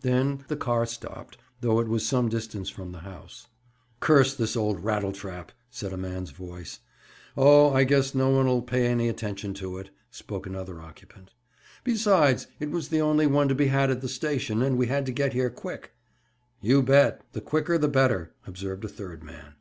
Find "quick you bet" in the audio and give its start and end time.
15.48-17.22